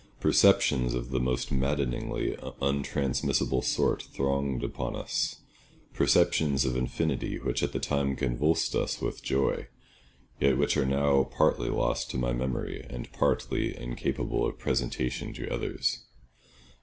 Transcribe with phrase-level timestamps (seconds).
[0.19, 5.41] Perceptions of the most maddeningly untransmissible sort thronged upon us;
[5.93, 9.67] perceptions of infinity which at the time convulsed us with joy,
[10.39, 15.47] yet which are now partly lost to my memory and partly incapable of presentation to
[15.53, 15.99] others.